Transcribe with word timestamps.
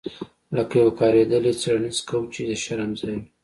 لکه 0.55 0.75
یو 0.81 0.89
کاریدلی 0.99 1.53
څیړنیز 1.61 1.97
کوچ 2.09 2.27
چې 2.33 2.41
د 2.49 2.51
شرم 2.63 2.91
ځای 2.99 3.15
وي 3.19 3.25